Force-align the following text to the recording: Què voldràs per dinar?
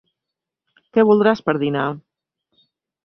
Què 0.97 1.05
voldràs 1.11 1.43
per 1.49 1.57
dinar? 1.67 1.85